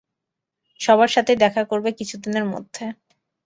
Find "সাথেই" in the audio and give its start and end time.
1.09-1.37